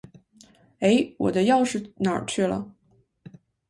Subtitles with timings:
[0.79, 2.73] 哎，我钥匙哪儿去了？